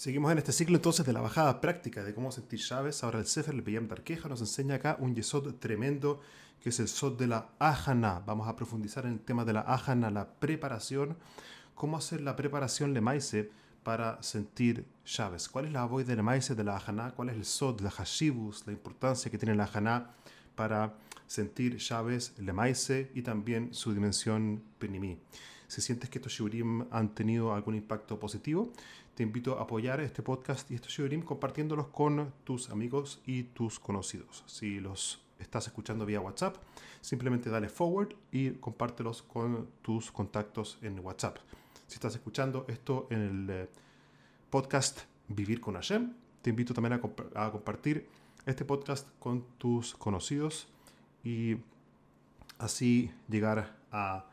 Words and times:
Seguimos 0.00 0.32
en 0.32 0.38
este 0.38 0.52
ciclo 0.52 0.76
entonces 0.76 1.04
de 1.04 1.12
la 1.12 1.20
bajada 1.20 1.60
práctica 1.60 2.02
de 2.02 2.14
cómo 2.14 2.32
sentir 2.32 2.58
llaves. 2.58 3.04
Ahora 3.04 3.18
el 3.18 3.26
Sefer, 3.26 3.54
el 3.54 3.60
Beyam 3.60 3.86
Darkeja, 3.86 4.30
nos 4.30 4.40
enseña 4.40 4.76
acá 4.76 4.96
un 4.98 5.14
yesod 5.14 5.56
tremendo 5.56 6.22
que 6.62 6.70
es 6.70 6.80
el 6.80 6.88
sod 6.88 7.18
de 7.18 7.26
la 7.26 7.50
ajana. 7.58 8.22
Vamos 8.24 8.48
a 8.48 8.56
profundizar 8.56 9.04
en 9.04 9.12
el 9.12 9.20
tema 9.20 9.44
de 9.44 9.52
la 9.52 9.60
ajana, 9.60 10.10
la 10.10 10.26
preparación. 10.26 11.18
Cómo 11.74 11.98
hacer 11.98 12.22
la 12.22 12.34
preparación 12.34 12.94
de 12.94 13.02
maíz 13.02 13.36
para 13.82 14.22
sentir 14.22 14.86
llaves. 15.04 15.50
¿Cuál 15.50 15.66
es 15.66 15.72
la 15.72 15.84
voz 15.84 16.06
de 16.06 16.16
maíz 16.22 16.48
de 16.48 16.64
la 16.64 16.76
ajana? 16.76 17.12
¿Cuál 17.14 17.28
es 17.28 17.36
el 17.36 17.44
sod, 17.44 17.82
la 17.82 17.90
hashibus, 17.90 18.66
la 18.66 18.72
importancia 18.72 19.30
que 19.30 19.36
tiene 19.36 19.54
la 19.54 19.64
ajana 19.64 20.14
para 20.54 20.94
sentir 21.26 21.76
llaves, 21.76 22.32
le 22.38 22.54
maíz 22.54 22.90
y 23.14 23.20
también 23.20 23.74
su 23.74 23.92
dimensión 23.92 24.62
penimí? 24.78 25.18
Si 25.70 25.80
sientes 25.80 26.10
que 26.10 26.18
estos 26.18 26.32
shiurim 26.32 26.86
han 26.90 27.14
tenido 27.14 27.54
algún 27.54 27.76
impacto 27.76 28.18
positivo, 28.18 28.72
te 29.20 29.24
invito 29.24 29.58
a 29.58 29.64
apoyar 29.64 30.00
este 30.00 30.22
podcast 30.22 30.70
y 30.70 30.76
estos 30.76 30.92
shiurim 30.92 31.20
compartiéndolos 31.20 31.88
con 31.88 32.32
tus 32.42 32.70
amigos 32.70 33.20
y 33.26 33.42
tus 33.42 33.78
conocidos. 33.78 34.42
Si 34.46 34.80
los 34.80 35.20
estás 35.38 35.66
escuchando 35.66 36.06
vía 36.06 36.22
WhatsApp, 36.22 36.56
simplemente 37.02 37.50
dale 37.50 37.68
forward 37.68 38.14
y 38.32 38.52
compártelos 38.52 39.20
con 39.20 39.68
tus 39.82 40.10
contactos 40.10 40.78
en 40.80 40.98
WhatsApp. 41.00 41.36
Si 41.86 41.96
estás 41.96 42.14
escuchando 42.14 42.64
esto 42.66 43.08
en 43.10 43.20
el 43.20 43.50
eh, 43.50 43.68
podcast 44.48 45.00
Vivir 45.28 45.60
con 45.60 45.74
Hashem, 45.74 46.14
te 46.40 46.48
invito 46.48 46.72
también 46.72 46.94
a 47.34 47.50
compartir 47.50 48.08
este 48.46 48.64
podcast 48.64 49.06
con 49.18 49.44
tus 49.58 49.94
conocidos 49.96 50.66
y 51.22 51.58
así 52.56 53.12
llegar 53.28 53.76
a 53.92 54.24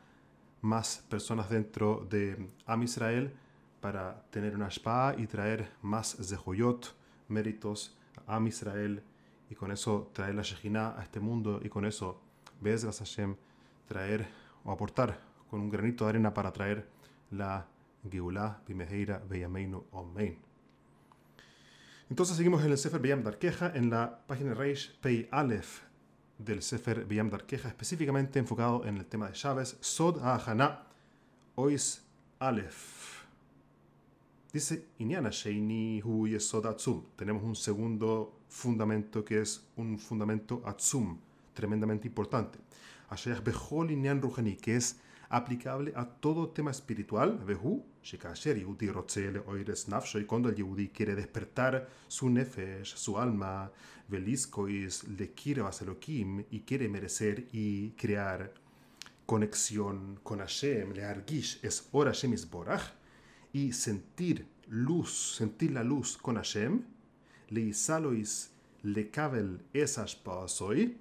más 0.62 1.04
personas 1.10 1.50
dentro 1.50 2.08
de 2.10 2.48
Am 2.66 2.84
Israel 2.84 3.34
para 3.80 4.24
tener 4.30 4.56
una 4.56 4.68
spa 4.68 5.16
y 5.18 5.28
traer 5.28 5.72
más 5.82 6.18
zehuyot, 6.22 6.96
méritos 7.28 7.98
a 8.26 8.36
Am 8.36 8.48
Israel 8.48 9.04
y 9.50 9.56
con 9.56 9.72
eso 9.72 10.12
traer 10.14 10.36
la 10.36 10.42
Shejina 10.42 10.98
a 10.98 11.04
este 11.04 11.20
mundo 11.20 11.60
y 11.64 11.70
con 11.70 11.86
eso, 11.86 12.22
Bezras 12.60 13.00
Hashem, 13.00 13.36
traer 13.88 14.28
o 14.64 14.72
aportar 14.72 15.20
con 15.50 15.62
un 15.62 15.70
granito 15.70 16.06
de 16.06 16.10
arena 16.10 16.34
para 16.34 16.52
traer 16.52 16.90
la 17.32 17.68
Geulah, 18.10 18.62
Bimeheira, 18.68 19.22
Beyameinu, 19.30 19.86
Omein. 19.92 20.38
Entonces 22.10 22.38
seguimos 22.38 22.64
en 22.64 22.72
el 22.72 22.78
Sefer 22.78 23.02
Beyam 23.02 23.24
Darkeja 23.24 23.72
en 23.76 23.90
la 23.90 24.26
página 24.28 24.54
Reish 24.54 24.98
Pei 25.00 25.28
Aleph 25.32 25.88
del 26.38 26.62
Sefer 26.62 27.06
Biyam 27.06 27.30
Darkeja, 27.30 27.68
específicamente 27.68 28.40
enfocado 28.40 28.86
en 28.86 28.98
el 28.98 29.06
tema 29.06 29.28
de 29.28 29.34
llaves, 29.34 29.78
Sod 29.82 30.24
Ahana, 30.24 30.84
Ois 31.56 32.06
Aleph. 32.40 33.17
Dice 34.58 34.88
Inyana 34.98 35.30
Sheini 35.30 36.02
Hu 36.04 36.26
Yesod 36.26 36.66
Atzum. 36.66 37.04
Tenemos 37.16 37.44
un 37.44 37.56
segundo 37.56 38.40
fundamento 38.50 39.24
que 39.24 39.42
es 39.42 39.64
un 39.76 40.00
fundamento 40.00 40.64
Atzum, 40.66 41.16
tremendamente 41.54 42.08
importante. 42.08 42.58
Asher 43.10 43.40
Bechol 43.44 43.92
Inyan 43.92 44.20
Ruhani, 44.20 44.56
que 44.56 44.78
es 44.78 44.98
aplicable 45.30 45.94
a 45.96 46.06
todo 46.06 46.50
tema 46.50 46.72
espiritual, 46.72 47.38
Vehu, 47.46 47.86
Shekasher 48.02 48.58
Yehudi 48.58 48.90
Rotzele 48.90 49.44
Oires 49.46 49.88
Nafsho, 49.90 50.18
y 50.18 50.26
cuando 50.26 50.50
el 50.50 50.56
Yehudi 50.56 50.88
quiere 50.88 51.14
despertar 51.14 51.88
su 52.08 52.28
nefesh, 52.28 52.96
su 52.96 53.20
alma, 53.20 53.72
Veliskois 54.08 55.04
le 55.04 55.34
Kirvas 55.34 55.84
Elohim, 55.84 56.44
y 56.50 56.62
quiere 56.62 56.90
merecer 56.90 57.48
y 57.52 57.92
crear 57.92 58.52
conexión 59.28 60.20
con 60.24 60.40
Hashem, 60.40 60.94
le 60.94 61.04
Argish, 61.04 61.60
es 61.62 61.90
Ora 61.92 62.10
Hashem 62.10 62.34
Isborach, 62.34 62.97
y 63.58 63.74
sentir 63.74 64.46
luz, 64.68 65.36
sentir 65.36 65.72
la 65.72 65.84
luz 65.84 66.16
con 66.16 66.36
Hashem, 66.36 66.84
le 67.50 67.62
Isalois 67.62 68.52
le 68.84 69.10
Kabel 69.10 69.62
esas 69.74 70.22
hoy 70.62 70.98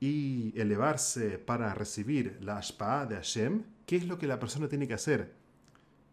y 0.00 0.52
elevarse 0.60 1.38
para 1.38 1.72
recibir 1.74 2.38
la 2.40 2.58
Ashpa 2.58 3.06
de 3.06 3.14
Hashem, 3.14 3.62
¿qué 3.86 3.96
es 3.96 4.06
lo 4.08 4.18
que 4.18 4.26
la 4.26 4.40
persona 4.40 4.68
tiene 4.68 4.88
que 4.88 4.94
hacer 4.94 5.32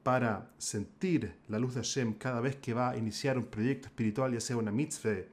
para 0.04 0.52
sentir 0.60 1.34
la 1.48 1.58
luz 1.58 1.74
de 1.74 1.82
Hashem 1.82 2.14
cada 2.14 2.40
vez 2.40 2.56
que 2.58 2.76
va 2.76 2.92
a 2.92 2.98
iniciar 2.98 3.40
un 3.40 3.46
proyecto 3.46 3.88
espiritual, 3.88 4.32
ya 4.32 4.42
sea 4.42 4.58
una 4.58 4.72
mitzvah 4.72 5.24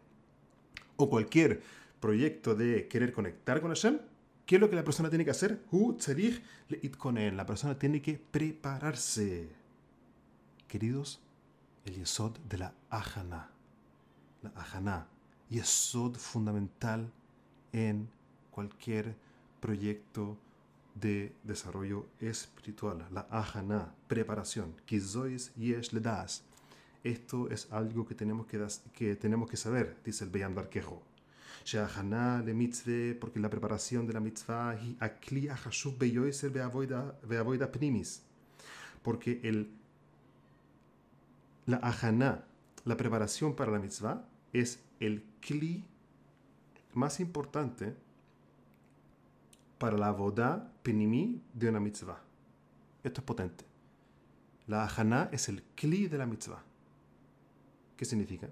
o 0.97 1.11
cualquier 1.11 1.61
proyecto 2.01 2.55
de 2.55 2.89
querer 2.89 3.13
conectar 3.13 3.61
con 3.61 3.71
Hashem? 3.71 3.99
¿Qué 4.47 4.55
es 4.55 4.61
lo 4.61 4.71
que 4.71 4.77
la 4.77 4.85
persona 4.85 5.11
tiene 5.11 5.27
que 5.27 5.33
hacer? 5.33 5.61
La 7.33 7.47
persona 7.47 7.79
tiene 7.79 8.01
que 8.01 8.19
prepararse. 8.19 9.60
Queridos, 10.71 11.21
el 11.85 11.97
yesod 11.97 12.39
de 12.49 12.59
la 12.59 12.73
ajana. 12.91 13.51
La 14.41 14.51
ajana. 14.51 15.09
Yesod 15.49 16.15
fundamental 16.15 17.11
en 17.73 18.09
cualquier 18.53 19.17
proyecto 19.59 20.39
de 20.95 21.35
desarrollo 21.43 22.07
espiritual, 22.21 23.05
la 23.11 23.27
ajana, 23.33 23.93
preparación, 24.07 24.77
kizois 24.87 25.53
yesh 25.57 25.93
le 25.93 25.99
das. 25.99 26.45
Esto 27.03 27.51
es 27.51 27.67
algo 27.73 28.07
que 28.07 28.15
tenemos 28.15 28.47
que, 28.47 28.65
que, 28.93 29.17
tenemos 29.17 29.51
que 29.51 29.57
saber, 29.57 29.97
dice 30.05 30.23
el 30.23 30.31
Beyam 30.31 30.55
Barquejo. 30.55 31.03
Sheahana 31.65 32.43
le 32.43 32.55
mitzvah, 32.55 33.19
porque 33.19 33.41
la 33.41 33.51
preparación 33.51 34.07
de 34.07 34.13
la 34.13 34.21
mitzvah, 34.21 34.79
akli 35.01 35.49
ahashuv 35.49 35.99
beyoiser 35.99 36.53
beavoida 36.53 37.73
pnimis. 37.73 38.23
Porque 39.03 39.41
el, 39.43 39.80
la 41.71 41.77
ajana, 41.79 42.45
la 42.85 42.97
preparación 42.97 43.55
para 43.55 43.71
la 43.71 43.79
mitzvah, 43.79 44.25
es 44.53 44.81
el 44.99 45.25
kli 45.41 45.85
más 46.95 47.21
importante 47.21 47.95
para 49.79 49.97
la 49.97 50.11
boda 50.11 50.73
penimi 50.83 51.41
de 51.55 51.69
una 51.69 51.81
mitzvah. 51.81 52.21
Esto 53.05 53.21
es 53.21 53.25
potente. 53.25 53.65
La 54.67 54.85
ajana 54.85 55.29
es 55.33 55.49
el 55.49 55.63
kli 55.75 56.09
de 56.09 56.19
la 56.19 56.27
mitzvah. 56.27 56.63
¿Qué 57.97 58.05
significa? 58.05 58.49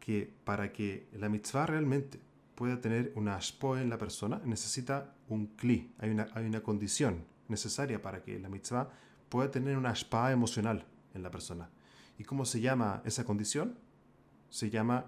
Que 0.00 0.32
para 0.44 0.72
que 0.72 1.06
la 1.12 1.28
mitzvah 1.28 1.66
realmente 1.66 2.18
pueda 2.54 2.80
tener 2.80 3.12
una 3.14 3.36
ashpo 3.36 3.76
en 3.76 3.90
la 3.90 3.98
persona, 3.98 4.40
necesita 4.44 5.14
un 5.28 5.48
kli. 5.48 5.92
Hay 5.98 6.10
una, 6.10 6.28
hay 6.34 6.46
una 6.46 6.62
condición 6.62 7.24
necesaria 7.48 8.00
para 8.00 8.22
que 8.22 8.38
la 8.38 8.48
mitzvah 8.48 8.88
pueda 9.28 9.50
tener 9.50 9.76
una 9.76 9.90
ashpa 9.90 10.32
emocional 10.32 10.84
en 11.14 11.22
la 11.22 11.30
persona. 11.30 11.68
¿Y 12.22 12.24
cómo 12.24 12.44
se 12.44 12.60
llama 12.60 13.02
esa 13.04 13.24
condición? 13.24 13.76
Se 14.48 14.70
llama 14.70 15.06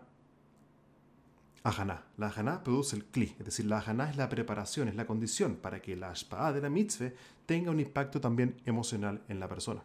Ajana. 1.63 2.03
La 2.17 2.27
ajana 2.27 2.65
produce 2.65 2.97
el 2.97 3.05
kli, 3.05 3.37
es 3.39 3.45
decir, 3.45 3.67
la 3.67 3.79
ajana 3.79 4.11
es 4.11 4.17
la 4.17 4.29
preparación, 4.29 4.89
es 4.89 4.97
la 4.97 5.07
condición 5.07 5.55
para 5.55 5.81
que 5.81 5.95
la 5.95 6.11
ashpa'a 6.11 6.53
de 6.53 6.61
la 6.61 6.71
mitzvah 6.71 7.13
tenga 7.47 7.71
un 7.71 7.79
impacto 7.79 8.21
también 8.21 8.61
emocional 8.67 9.23
en 9.29 9.39
la 9.39 9.49
persona. 9.49 9.85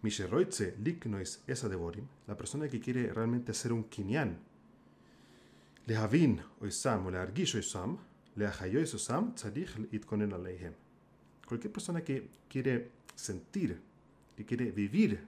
Misheroitze 0.00 0.76
liknois 0.78 1.42
esa 1.46 1.68
devorim, 1.68 2.06
la 2.26 2.34
persona 2.34 2.66
que 2.66 2.80
quiere 2.80 3.12
realmente 3.12 3.50
hacer 3.50 3.74
un 3.74 3.84
kinyan, 3.84 4.38
le 5.84 5.94
havin 5.94 6.40
oisam 6.62 7.04
o 7.04 7.10
le 7.10 7.18
argish 7.18 7.54
oisam, 7.56 7.98
le 8.34 8.46
ahayois 8.46 8.94
oisam, 8.94 9.34
tzadich 9.34 9.76
itkonen 9.92 10.32
aleihem. 10.32 10.72
Cualquier 11.46 11.70
persona 11.70 12.02
que 12.02 12.30
quiere 12.48 12.92
sentir, 13.14 13.87
que 14.38 14.44
quiere 14.44 14.70
vivir 14.70 15.26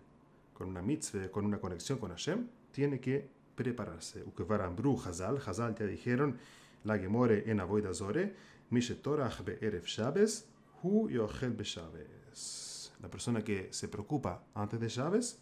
con 0.54 0.68
una 0.68 0.82
mitzvah, 0.82 1.32
con 1.32 1.44
una 1.44 1.58
conexión 1.58 1.98
con 1.98 2.10
Hashem, 2.10 2.46
tiene 2.70 3.00
que 3.00 3.28
prepararse. 3.56 4.22
Ukvar 4.22 4.62
Ambru 4.62 4.96
Hazal, 5.04 5.38
Hazal 5.44 5.74
ya 5.74 5.84
dijeron, 5.84 6.38
la 6.84 6.96
Gemore 6.96 7.50
en 7.50 7.58
Avoida 7.58 7.92
Zore, 7.92 8.36
Mishe 8.70 8.94
Torach 8.94 9.42
Be'erev 9.42 9.84
Shabes, 9.84 10.46
Hu 10.80 11.08
Yochel 11.10 11.54
Beshabes. 11.54 12.92
La 13.02 13.10
persona 13.10 13.42
que 13.42 13.72
se 13.72 13.88
preocupa 13.88 14.44
antes 14.54 14.78
de 14.78 14.88
Shabes, 14.88 15.40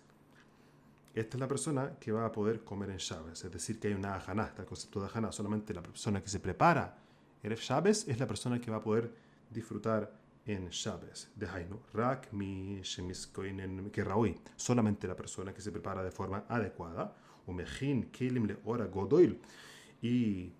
esta 1.14 1.36
es 1.36 1.40
la 1.40 1.48
persona 1.48 1.98
que 2.00 2.10
va 2.10 2.24
a 2.24 2.32
poder 2.32 2.64
comer 2.64 2.88
en 2.88 2.96
Shabes. 2.96 3.44
Es 3.44 3.52
decir, 3.52 3.78
que 3.78 3.88
hay 3.88 3.94
una 3.94 4.14
ajana, 4.14 4.44
está 4.44 4.62
el 4.62 4.68
concepto 4.68 4.98
de 5.00 5.06
ajana, 5.06 5.30
solamente 5.30 5.74
la 5.74 5.82
persona 5.82 6.22
que 6.22 6.30
se 6.30 6.40
prepara 6.40 6.96
Erev 7.42 7.58
Shabes 7.58 8.08
es 8.08 8.18
la 8.18 8.26
persona 8.26 8.58
que 8.58 8.70
va 8.70 8.78
a 8.78 8.82
poder 8.82 9.12
disfrutar 9.50 10.10
en 10.48 10.70
Shabes. 10.70 11.30
De 11.36 11.46
Hainu, 11.46 11.80
Rak 11.92 12.32
mi 12.32 12.80
Shemiskoinen 12.82 13.90
Kerraui. 13.90 14.34
Solamente 14.56 15.06
la 15.06 15.14
persona 15.14 15.52
que 15.52 15.60
se 15.60 15.70
prepara 15.70 16.02
de 16.02 16.10
forma 16.10 16.44
adecuada. 16.48 17.14
Le 17.46 18.58
ora 18.64 18.86
godoil 18.86 19.40
y 20.02 20.52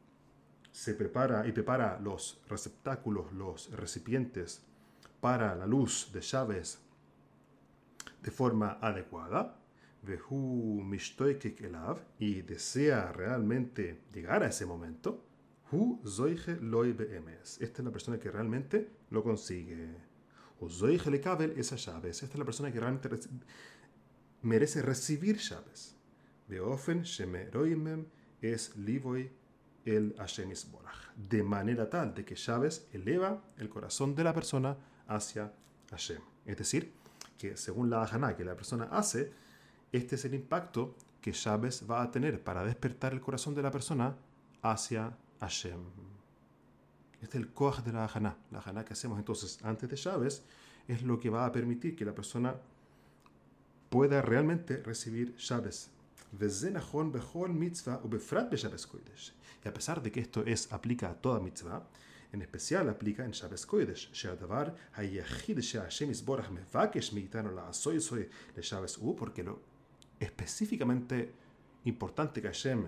se 0.72 0.94
prepara 0.94 1.46
y 1.46 1.52
prepara 1.52 1.98
los 2.00 2.40
receptáculos, 2.48 3.32
los 3.32 3.70
recipientes 3.72 4.62
para 5.20 5.54
la 5.54 5.66
luz 5.66 6.10
de 6.12 6.20
llaves 6.20 6.78
de 8.22 8.30
forma 8.30 8.78
adecuada, 8.80 9.56
vehu 10.02 10.82
elav. 11.60 11.98
Y 12.18 12.42
desea 12.42 13.12
realmente 13.12 14.02
llegar 14.12 14.42
a 14.42 14.48
ese 14.48 14.66
momento, 14.66 15.27
hu 15.70 16.00
zoige 16.06 16.56
loy 16.60 16.92
beemes. 16.92 17.60
Esta 17.60 17.82
es 17.82 17.84
la 17.84 17.90
persona 17.90 18.18
que 18.18 18.30
realmente 18.30 18.90
lo 19.10 19.22
consigue. 19.22 19.96
O 20.60 20.68
zoige 20.68 21.10
le 21.10 21.20
kabel 21.20 21.54
esa 21.56 21.76
llaves. 21.76 22.22
Esta 22.22 22.34
es 22.34 22.38
la 22.38 22.44
persona 22.44 22.72
que 22.72 22.80
realmente 22.80 23.08
merece 24.42 24.82
recibir 24.82 25.36
Shabes. 25.36 25.96
Beofen 26.48 27.02
es 28.40 28.72
el 29.84 30.14
Hashem 30.16 30.50
Isborach. 30.50 31.14
De 31.16 31.42
manera 31.42 31.88
tal 31.88 32.14
de 32.14 32.24
que 32.24 32.34
Shabes 32.34 32.88
eleva 32.92 33.42
el 33.58 33.68
corazón 33.68 34.14
de 34.14 34.24
la 34.24 34.32
persona 34.32 34.76
hacia 35.06 35.52
Hashem. 35.90 36.20
Es 36.46 36.56
decir, 36.56 36.92
que 37.36 37.56
según 37.56 37.90
la 37.90 38.04
Haná 38.04 38.36
que 38.36 38.44
la 38.44 38.54
persona 38.54 38.88
hace, 38.90 39.32
este 39.92 40.16
es 40.16 40.24
el 40.24 40.34
impacto 40.34 40.96
que 41.20 41.32
Shabes 41.32 41.84
va 41.90 42.02
a 42.02 42.10
tener 42.10 42.42
para 42.42 42.64
despertar 42.64 43.12
el 43.12 43.20
corazón 43.20 43.54
de 43.54 43.62
la 43.62 43.70
persona 43.70 44.16
hacia 44.62 45.02
Hashem. 45.02 45.27
Hashem. 45.40 45.80
Este 47.20 47.38
es 47.38 47.44
el 47.44 47.52
Koach 47.52 47.80
de 47.80 47.92
la 47.92 48.06
Haná. 48.06 48.36
La 48.50 48.60
Haná 48.60 48.84
que 48.84 48.92
hacemos 48.92 49.18
entonces 49.18 49.58
antes 49.62 49.88
de 49.88 49.96
Chávez 49.96 50.42
es 50.86 51.02
lo 51.02 51.18
que 51.18 51.30
va 51.30 51.44
a 51.46 51.52
permitir 51.52 51.96
que 51.96 52.04
la 52.04 52.14
persona 52.14 52.54
pueda 53.88 54.22
realmente 54.22 54.78
recibir 54.78 55.36
Chávez. 55.36 55.90
Y 59.64 59.68
a 59.68 59.74
pesar 59.74 60.02
de 60.02 60.12
que 60.12 60.20
esto 60.20 60.44
es, 60.44 60.72
aplica 60.72 61.10
a 61.10 61.14
toda 61.14 61.40
mitzvah, 61.40 61.88
en 62.32 62.42
especial 62.42 62.88
aplica 62.90 63.24
en 63.24 63.30
Shabes 63.30 63.64
Kodesh, 63.64 64.12
Sheadavar 64.12 64.74
Hayachid 64.92 65.60
Sheashem 65.60 66.10
Isborach 66.10 66.50
Mevakesh 66.50 67.12
Mitano 67.14 67.50
La 67.50 67.72
Soy 67.72 68.00
Soy 68.00 68.28
Le 68.54 68.62
U, 69.00 69.16
porque 69.16 69.42
lo 69.42 69.60
específicamente 70.20 71.32
importante 71.84 72.42
que 72.42 72.48
Hashem 72.48 72.86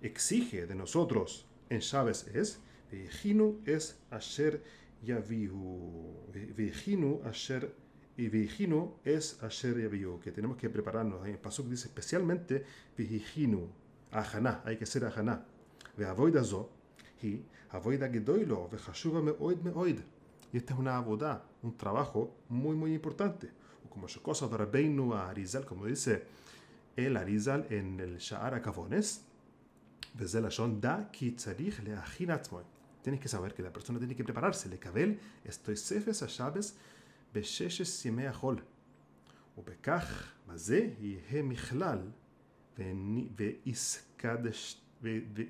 exige 0.00 0.66
de 0.66 0.74
nosotros 0.76 1.46
en 1.72 1.80
Shabes 1.80 2.26
es, 2.34 2.60
Vejinu 2.90 3.62
es 3.64 3.98
Asher 4.10 4.62
Yavihu, 5.02 6.28
Vejinu 6.56 7.22
Asher 7.24 7.74
y 8.16 8.28
Vejinu 8.28 8.98
es 9.04 9.42
Asher 9.42 9.80
Yavihu, 9.80 10.20
que 10.20 10.32
tenemos 10.32 10.58
que 10.58 10.68
prepararnos. 10.68 11.26
En 11.26 11.38
Pasuk 11.38 11.68
dice 11.68 11.88
especialmente 11.88 12.64
Vejinu, 12.96 13.68
Ahaná, 14.10 14.62
hay 14.66 14.76
que 14.76 14.84
ser 14.84 15.06
Ahaná. 15.06 15.46
Veavoidazo, 15.96 16.70
y 17.22 17.40
Avoida 17.70 18.08
Gedoilo, 18.08 18.68
Vejashuva 18.68 19.22
Meoid 19.22 19.58
Meoid. 19.58 20.00
Y 20.52 20.58
esta 20.58 20.74
es 20.74 20.80
una 20.80 20.98
abodá, 20.98 21.42
un 21.62 21.76
trabajo 21.76 22.36
muy, 22.48 22.76
muy 22.76 22.92
importante. 22.92 23.50
Como 23.88 24.06
cosa 24.22 24.48
de 24.48 24.56
Rabbeinu 24.56 25.14
a 25.14 25.30
Arizal, 25.30 25.64
como 25.64 25.86
dice 25.86 26.24
el 26.96 27.16
Arizal 27.16 27.66
en 27.70 28.00
el 28.00 28.18
Sha'ar 28.18 28.54
וזה 30.16 30.40
לשון 30.40 30.80
דא 30.80 30.98
כי 31.12 31.30
צריך 31.30 31.80
להכין 31.84 32.30
עצמו. 32.30 32.60
תן 33.02 33.10
לי 33.10 33.18
כסבר 33.18 33.50
כדא 33.50 33.68
פרסונא 33.72 33.98
דא 33.98 34.06
ניקי 34.06 34.22
פרפרסה 34.22 34.68
לקבל 34.68 35.12
אסטוי 35.48 35.76
ספס 35.76 36.22
השבס 36.22 36.78
בששס 37.32 38.04
ימי 38.04 38.26
החול. 38.26 38.58
ובכך 39.58 40.32
בזה 40.48 40.88
יהא 41.00 41.42
מכלל 41.42 41.98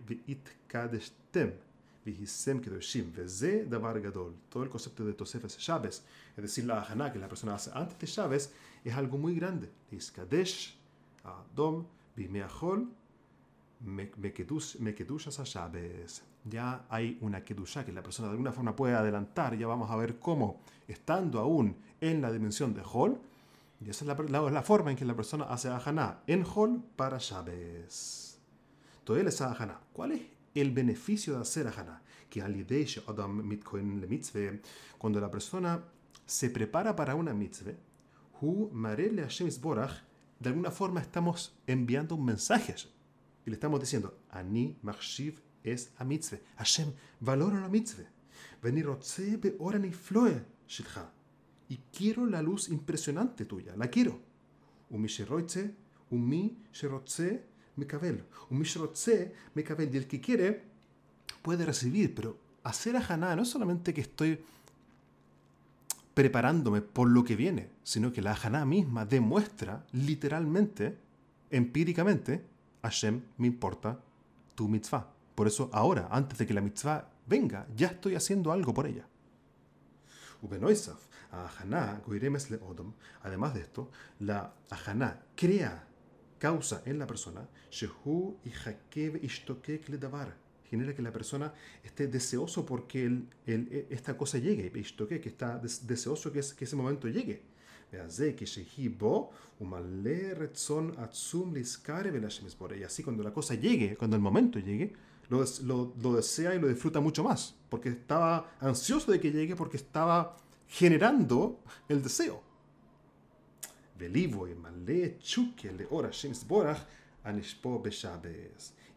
ואיתקדשתם 0.07 1.49
ויישם 2.07 2.61
קדושים 2.61 3.11
וזה 3.15 3.65
דבר 3.69 3.99
גדול. 3.99 4.33
תואל 4.49 4.69
קוספט 4.69 5.01
דא 5.01 5.13
תוספס 5.13 5.57
השבס 5.57 6.05
אדסיל 6.39 6.69
להכנה 6.69 7.11
כדא 7.11 7.29
פרסונא 7.29 7.53
עשה 7.53 7.81
אנטי 7.81 7.95
תשבס 7.99 8.53
יהלגו 8.85 9.19
מוי 9.19 9.35
גרנדה. 9.35 9.67
להיסקדש 9.93 10.79
האדום 11.25 11.85
בימי 12.17 12.43
החול 12.43 12.87
Mekedushas 13.83 15.41
a 15.41 15.45
Shabes 15.45 16.23
ya 16.45 16.87
hay 16.89 17.19
una 17.21 17.45
kedusha 17.45 17.85
que 17.85 17.93
la 17.93 18.03
persona 18.03 18.29
de 18.29 18.33
alguna 18.33 18.53
forma 18.53 18.75
puede 18.75 18.95
adelantar. 18.95 19.57
Ya 19.57 19.67
vamos 19.67 19.91
a 19.91 19.97
ver 19.97 20.19
cómo, 20.19 20.61
estando 20.89 21.39
aún 21.39 21.77
en 22.01 22.21
la 22.21 22.33
dimensión 22.33 22.75
de 22.75 22.83
Hol, 22.85 23.21
y 23.81 23.91
esa 23.91 24.05
es 24.05 24.31
la, 24.31 24.41
la, 24.51 24.63
forma 24.63 24.91
en 24.91 24.97
que 24.97 25.05
la 25.05 25.17
persona 25.17 25.45
hace 25.45 25.69
Ahaná 25.69 26.21
en 26.27 26.45
Hol 26.55 26.83
para 26.97 27.19
Shabes. 27.19 28.39
Todavía 29.05 29.29
es 29.29 29.41
Ahaná. 29.41 29.81
¿Cuál 29.93 30.13
es 30.13 30.23
el 30.55 30.71
beneficio 30.71 31.35
de 31.35 31.41
hacer 31.43 31.67
Ahaná? 31.67 32.01
Que 32.31 32.43
Adam 32.43 33.49
le 33.49 34.61
cuando 34.99 35.21
la 35.21 35.31
persona 35.31 35.83
se 36.25 36.49
prepara 36.49 36.95
para 36.97 37.15
una 37.15 37.35
mitzvah, 37.35 37.73
Hu 38.41 38.71
Marele 38.73 39.23
Hashem 39.23 39.51
de 40.41 40.49
alguna 40.49 40.71
forma 40.71 41.01
estamos 41.01 41.55
enviando 41.67 42.15
un 42.15 42.25
mensaje 42.25 42.75
y 43.45 43.51
le 43.51 43.55
estamos 43.55 43.81
diciendo, 43.81 44.19
Ani 44.31 44.77
Machshiv 44.83 45.41
es 45.63 45.91
a 45.99 46.05
mitzvah. 46.05 46.39
Hashem 46.57 46.93
valora 47.21 47.61
la 47.61 47.69
mitzvah. 47.69 48.09
Y 51.69 51.77
quiero 51.97 52.27
la 52.27 52.43
luz 52.43 52.69
impresionante 52.69 53.45
tuya, 53.45 53.75
la 53.77 53.89
quiero. 53.89 54.21
Umi 54.91 55.09
sheroitze, 55.09 55.75
umi 56.11 56.59
sherotze, 56.73 57.45
mekabel. 57.77 58.25
Umi 58.51 58.65
sherotze, 58.65 59.35
mekabel. 59.55 59.93
Y 59.93 59.97
el 59.97 60.07
que 60.07 60.21
quiere 60.21 60.63
puede 61.43 61.65
recibir, 61.65 62.15
pero 62.15 62.39
hacer 62.63 62.97
a 62.97 63.01
Haná 63.01 63.35
no 63.35 63.43
es 63.43 63.49
solamente 63.49 63.93
que 63.93 64.03
estoy 64.03 64.39
preparándome 66.15 66.83
por 66.83 67.09
lo 67.09 67.25
que 67.25 67.37
viene, 67.37 67.71
sino 67.83 68.13
que 68.13 68.23
la 68.23 68.35
Haná 68.35 68.65
misma 68.65 69.07
demuestra 69.07 69.87
literalmente, 69.93 70.99
empíricamente, 71.51 72.45
Hashem 72.83 73.23
me 73.39 73.47
importa 73.47 73.99
tu 74.55 74.69
mitzvah. 74.69 75.13
Por 75.35 75.47
eso 75.47 75.71
ahora, 75.73 76.09
antes 76.11 76.39
de 76.39 76.47
que 76.47 76.55
la 76.55 76.61
mitzvah 76.61 77.09
venga, 77.27 77.67
ya 77.75 77.89
estoy 77.89 78.15
haciendo 78.15 78.53
algo 78.53 78.75
por 78.75 78.87
ella. 78.87 79.07
Además 83.23 83.55
de 83.55 83.61
esto, 83.61 83.91
la 84.19 84.53
ajaná 84.71 85.23
crea, 85.35 85.87
causa 86.39 86.83
en 86.85 86.99
la 86.99 87.07
persona, 87.07 87.49
genera 90.69 90.95
que 90.95 91.03
la 91.03 91.13
persona 91.13 91.55
esté 91.85 92.09
deseoso 92.09 92.67
porque 92.67 93.05
el, 93.05 93.29
el, 93.47 93.87
esta 93.91 94.17
cosa 94.17 94.39
llegue, 94.39 94.73
que 94.73 95.29
está 95.29 95.59
deseoso 95.59 96.33
que 96.33 96.41
ese 96.41 96.77
momento 96.77 97.09
llegue. 97.09 97.52
Y 102.79 102.83
así 102.83 103.03
cuando 103.03 103.23
la 103.23 103.33
cosa 103.33 103.55
llegue, 103.55 103.97
cuando 103.97 104.17
el 104.17 104.23
momento 104.23 104.59
llegue, 104.59 104.93
lo, 105.29 105.45
lo, 106.03 106.15
desea 106.15 106.55
y 106.55 106.61
lo 106.61 106.69
disfruta 106.69 107.01
mucho 107.01 107.25
más, 107.25 107.55
porque 107.69 107.91
estaba 107.91 108.57
ansioso 108.61 109.13
de 109.13 109.21
que 109.21 109.31
llegue, 109.31 109.57
porque 109.57 109.77
estaba 109.77 110.37
generando 110.69 111.61
el 111.89 112.03
deseo. 112.03 112.43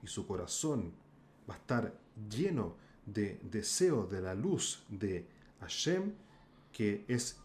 Y 0.03 0.07
su 0.07 0.27
corazón 0.27 0.93
va 1.49 1.53
a 1.53 1.57
estar 1.57 1.99
lleno 2.29 2.75
de 3.05 3.39
deseo 3.43 4.07
de 4.07 4.21
la 4.21 4.33
luz 4.33 4.83
de 4.89 5.27
Hashem, 5.59 6.13
que 6.71 7.05
es 7.07 7.39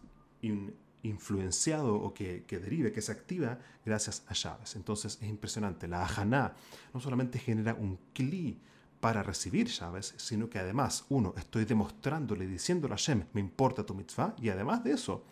influenciado 1.02 1.94
o 1.94 2.12
que, 2.12 2.44
que, 2.46 2.58
derive, 2.58 2.92
que 2.92 3.02
se 3.02 3.12
activa 3.12 3.58
gracias 3.84 4.22
a 4.28 4.34
Shabes. 4.34 4.76
Entonces 4.76 5.18
es 5.20 5.28
impresionante. 5.28 5.88
La 5.88 6.02
Ajaná 6.02 6.54
no 6.92 7.00
solamente 7.00 7.38
genera 7.38 7.74
un 7.74 7.98
cli 8.12 8.58
para 9.00 9.22
recibir 9.22 9.68
llaves, 9.68 10.14
sino 10.18 10.48
que 10.48 10.58
además, 10.58 11.06
uno, 11.08 11.34
estoy 11.36 11.64
demostrándole, 11.64 12.46
diciéndole 12.46 12.94
a 12.94 12.96
Hashem, 12.96 13.24
me 13.32 13.40
importa 13.40 13.84
tu 13.84 13.94
mitzvah, 13.94 14.34
y 14.40 14.50
además 14.50 14.84
de 14.84 14.92
eso, 14.92 15.24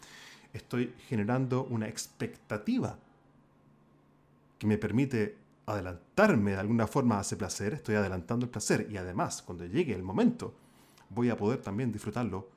estoy 0.53 0.95
generando 1.09 1.65
una 1.65 1.87
expectativa 1.87 2.99
que 4.59 4.67
me 4.67 4.79
permite 4.79 5.37
adelantarme 5.67 6.53
de 6.53 6.57
alguna 6.57 6.87
forma 6.87 7.19
a 7.19 7.21
ese 7.21 7.37
placer, 7.37 7.75
estoy 7.75 7.97
adelantando 7.97 8.47
el 8.47 8.51
placer, 8.51 8.89
y 8.91 8.97
además, 8.97 9.43
cuando 9.43 9.67
llegue 9.67 9.95
el 9.95 10.03
momento, 10.03 10.55
voy 11.11 11.29
a 11.29 11.37
poder 11.37 11.61
también 11.61 11.93
disfrutarlo 11.93 12.49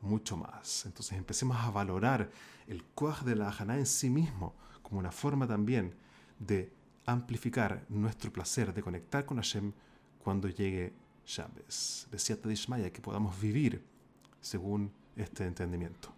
mucho 0.00 0.36
más. 0.36 0.86
Entonces 0.86 1.16
empecemos 1.18 1.56
a 1.56 1.70
valorar 1.70 2.30
el 2.66 2.84
cuaj 2.84 3.24
de 3.24 3.36
la 3.36 3.48
ajana 3.48 3.76
en 3.76 3.86
sí 3.86 4.10
mismo 4.10 4.54
como 4.82 5.00
una 5.00 5.12
forma 5.12 5.46
también 5.46 5.94
de 6.38 6.72
amplificar 7.06 7.84
nuestro 7.88 8.32
placer, 8.32 8.72
de 8.72 8.82
conectar 8.82 9.24
con 9.24 9.38
Hashem, 9.38 9.72
cuando 10.22 10.48
llegue 10.48 10.92
Shabes. 11.26 12.06
de 12.10 12.48
Dishmaya, 12.48 12.92
que 12.92 13.00
podamos 13.00 13.40
vivir 13.40 13.82
según 14.40 14.92
este 15.16 15.46
entendimiento. 15.46 16.17